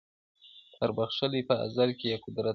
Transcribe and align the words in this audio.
در 0.79 0.89
بخښلی 0.97 1.41
په 1.49 1.55
ازل 1.65 1.89
کي 1.99 2.07
یې 2.11 2.17
قدرت 2.25 2.45
دئ- 2.45 2.49